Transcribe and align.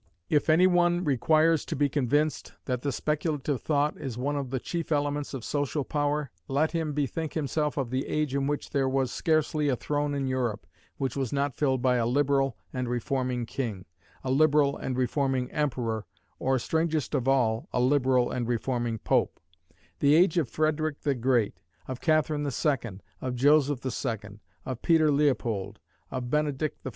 If 0.31 0.49
any 0.49 0.65
one 0.65 1.03
requires 1.03 1.63
to 1.65 1.75
be 1.75 1.87
convinced 1.87 2.53
that 2.65 2.91
speculative 2.91 3.61
thought 3.61 3.95
is 4.01 4.17
one 4.17 4.35
of 4.35 4.49
the 4.49 4.59
chief 4.59 4.91
elements 4.91 5.35
of 5.35 5.45
social 5.45 5.83
power, 5.83 6.31
let 6.47 6.71
him 6.71 6.93
bethink 6.93 7.33
himself 7.33 7.77
of 7.77 7.91
the 7.91 8.07
age 8.07 8.33
in 8.33 8.47
which 8.47 8.71
there 8.71 8.89
was 8.89 9.11
scarcely 9.11 9.69
a 9.69 9.75
throne 9.75 10.15
in 10.15 10.25
Europe 10.25 10.65
which 10.97 11.15
was 11.15 11.31
not 11.31 11.55
filled 11.55 11.83
by 11.83 11.97
a 11.97 12.07
liberal 12.07 12.57
and 12.73 12.89
reforming 12.89 13.45
king, 13.45 13.85
a 14.23 14.31
liberal 14.31 14.75
and 14.75 14.97
reforming 14.97 15.51
emperor, 15.51 16.07
or, 16.39 16.57
strangest 16.57 17.13
of 17.13 17.27
all, 17.27 17.69
a 17.71 17.79
liberal 17.79 18.31
and 18.31 18.47
reforming 18.47 18.97
pope; 18.97 19.39
the 19.99 20.15
age 20.15 20.39
of 20.39 20.49
Frederic 20.49 21.01
the 21.01 21.13
Great, 21.13 21.59
of 21.87 22.01
Catherine 22.01 22.41
the 22.41 22.49
Second, 22.49 23.03
of 23.21 23.35
Joseph 23.35 23.81
the 23.81 23.91
Second, 23.91 24.39
of 24.65 24.81
Peter 24.81 25.11
Leopold, 25.11 25.79
of 26.09 26.31
Benedict 26.31 26.83
XIV. 26.83 26.89